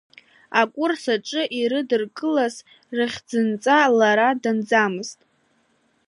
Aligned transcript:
Акурс 0.59 1.03
аҿы 1.15 1.41
ирыдыркылаз 1.59 2.55
рыхьӡынҵа 2.95 3.77
лара 3.97 4.29
данӡамызт. 4.41 5.19